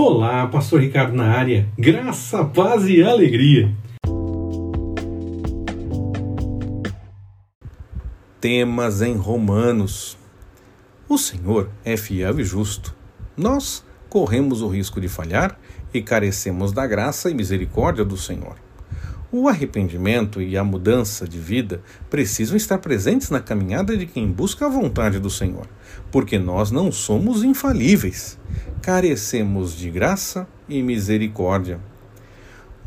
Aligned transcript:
Olá, 0.00 0.46
Pastor 0.46 0.80
Ricardo 0.80 1.12
na 1.12 1.24
área. 1.24 1.68
Graça, 1.76 2.44
paz 2.44 2.86
e 2.86 3.02
alegria. 3.02 3.74
Temas 8.40 9.02
em 9.02 9.16
Romanos. 9.16 10.16
O 11.08 11.18
Senhor 11.18 11.68
é 11.84 11.96
fiel 11.96 12.38
e 12.38 12.44
justo. 12.44 12.94
Nós 13.36 13.84
corremos 14.08 14.62
o 14.62 14.68
risco 14.68 15.00
de 15.00 15.08
falhar 15.08 15.58
e 15.92 16.00
carecemos 16.00 16.70
da 16.70 16.86
graça 16.86 17.28
e 17.28 17.34
misericórdia 17.34 18.04
do 18.04 18.16
Senhor. 18.16 18.54
O 19.30 19.48
arrependimento 19.48 20.40
e 20.40 20.56
a 20.56 20.64
mudança 20.64 21.28
de 21.28 21.38
vida 21.38 21.82
precisam 22.08 22.56
estar 22.56 22.78
presentes 22.78 23.28
na 23.28 23.40
caminhada 23.40 23.96
de 23.96 24.06
quem 24.06 24.26
busca 24.30 24.66
a 24.66 24.70
vontade 24.70 25.18
do 25.18 25.28
Senhor, 25.28 25.66
porque 26.10 26.38
nós 26.38 26.70
não 26.70 26.90
somos 26.90 27.44
infalíveis 27.44 28.38
carecemos 28.88 29.76
de 29.76 29.90
graça 29.90 30.48
e 30.66 30.82
misericórdia. 30.82 31.78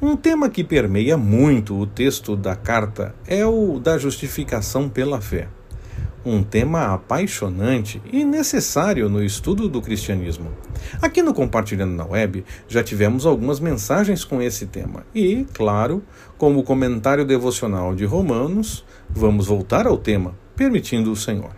Um 0.02 0.18
tema 0.18 0.49
que 0.49 0.63
permeia 0.63 1.16
muito 1.16 1.77
o 1.77 1.85
texto 1.85 2.35
da 2.35 2.55
carta 2.55 3.13
é 3.27 3.46
o 3.46 3.80
da 3.80 3.99
justificação 3.99 4.90
pela 4.90 5.21
fé. 5.21 5.48
Um 6.24 6.44
tema 6.44 6.94
apaixonante 6.94 8.02
e 8.12 8.24
necessário 8.24 9.10
no 9.10 9.24
estudo 9.24 9.68
do 9.68 9.82
cristianismo. 9.82 10.52
Aqui 11.02 11.24
no 11.24 11.34
Compartilhando 11.34 11.96
na 11.96 12.06
Web 12.06 12.46
já 12.68 12.84
tivemos 12.84 13.26
algumas 13.26 13.60
mensagens 13.60 14.24
com 14.24 14.42
esse 14.42 14.68
tema 14.68 15.04
e, 15.16 15.46
claro, 15.54 16.04
como 16.38 16.64
comentário 16.64 17.26
devocional 17.26 17.96
de 17.96 18.06
Romanos, 18.06 18.86
vamos 19.10 19.48
voltar 19.48 19.88
ao 19.88 19.98
tema, 19.98 20.36
permitindo 20.56 21.12
o 21.12 21.16
Senhor. 21.16 21.52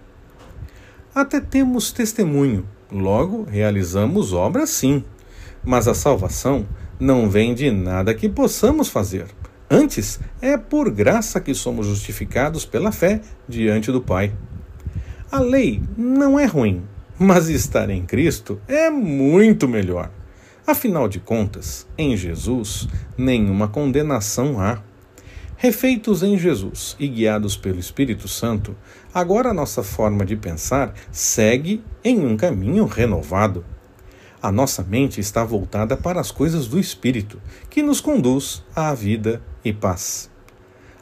Até 1.13 1.39
temos 1.41 1.91
testemunho 1.91 2.65
Logo, 2.93 3.43
realizamos 3.49 4.33
obras 4.33 4.69
sim, 4.69 5.03
mas 5.63 5.87
a 5.87 5.95
salvação 5.95 6.67
não 6.99 7.27
vem 7.27 7.55
de 7.55 7.71
nada 7.71 8.13
que 8.13 8.29
possamos 8.29 8.87
fazer. 8.87 9.25
Antes, 9.67 10.19
é 10.39 10.55
por 10.57 10.91
graça 10.91 11.41
que 11.41 11.55
somos 11.55 11.87
justificados 11.87 12.65
pela 12.65 12.91
fé 12.91 13.19
diante 13.49 13.91
do 13.91 13.99
Pai. 13.99 14.31
A 15.33 15.39
lei 15.39 15.81
não 15.97 16.39
é 16.39 16.45
ruim, 16.45 16.83
mas 17.17 17.49
estar 17.49 17.89
em 17.89 18.05
Cristo 18.05 18.61
é 18.67 18.91
muito 18.91 19.67
melhor. 19.67 20.11
Afinal 20.67 21.07
de 21.07 21.19
contas, 21.19 21.87
em 21.97 22.15
Jesus, 22.15 22.87
nenhuma 23.17 23.67
condenação 23.67 24.61
há. 24.61 24.83
Refeitos 25.57 26.21
em 26.21 26.37
Jesus 26.37 26.95
e 26.99 27.07
guiados 27.07 27.57
pelo 27.57 27.79
Espírito 27.79 28.27
Santo, 28.27 28.75
agora 29.11 29.49
a 29.49 29.53
nossa 29.55 29.81
forma 29.81 30.23
de 30.23 30.35
pensar 30.35 30.93
segue 31.11 31.83
em 32.03 32.23
um 32.27 32.37
caminho 32.37 32.85
renovado. 32.85 33.65
A 34.39 34.51
nossa 34.51 34.83
mente 34.83 35.19
está 35.19 35.43
voltada 35.43 35.97
para 35.97 36.21
as 36.21 36.29
coisas 36.29 36.67
do 36.67 36.79
Espírito, 36.79 37.41
que 37.71 37.81
nos 37.81 37.99
conduz 37.99 38.63
à 38.75 38.93
vida 38.93 39.41
e 39.65 39.73
paz. 39.73 40.29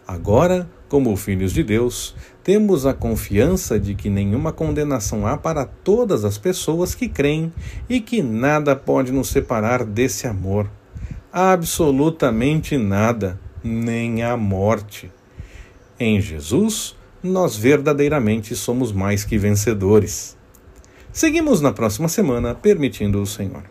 Agora, 0.08 0.70
como 0.92 1.16
filhos 1.16 1.54
de 1.54 1.64
Deus, 1.64 2.14
temos 2.44 2.86
a 2.86 2.94
confiança 2.94 3.80
de 3.80 3.96
que 3.96 4.10
nenhuma 4.10 4.52
condenação 4.52 5.26
há 5.26 5.38
para 5.38 5.64
todas 5.64 6.26
as 6.26 6.38
pessoas 6.38 6.94
que 6.94 7.08
creem 7.08 7.54
e 7.88 8.02
que 8.02 8.22
nada 8.22 8.76
pode 8.76 9.10
nos 9.10 9.30
separar 9.30 9.86
desse 9.86 10.28
amor. 10.28 10.70
Absolutamente 11.32 12.78
nada 12.78 13.40
nem 13.64 14.22
a 14.22 14.36
morte. 14.36 15.10
Em 15.98 16.20
Jesus, 16.20 16.94
nós 17.24 17.56
verdadeiramente 17.56 18.54
somos 18.54 18.92
mais 18.92 19.24
que 19.24 19.38
vencedores. 19.38 20.36
Seguimos 21.14 21.62
na 21.62 21.72
próxima 21.72 22.10
semana, 22.10 22.54
permitindo 22.54 23.22
o 23.22 23.26
Senhor. 23.26 23.64